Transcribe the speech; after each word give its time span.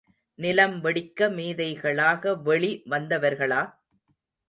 நிலம் 0.39 0.73
வெடிக்க 0.81 1.29
மேதைகளாக 1.29 2.35
வெளி 2.43 2.73
வந்தவர்களா? 2.89 3.61